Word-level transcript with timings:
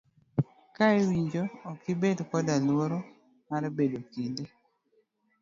Ka 0.75 0.85
iwuok 0.99 1.35
okibed 1.71 2.17
koda 2.29 2.55
luoro 2.65 2.99
mar 3.49 3.63
bedo 3.75 3.99
kendi. 4.13 4.43